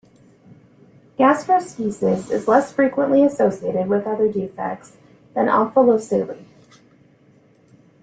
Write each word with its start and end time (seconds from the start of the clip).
Gastroschisis 1.19 2.31
is 2.31 2.47
less 2.47 2.73
frequently 2.73 3.23
associated 3.23 3.85
with 3.87 4.07
other 4.07 4.31
defects 4.33 4.97
than 5.35 5.45
omphalocele. 5.45 6.43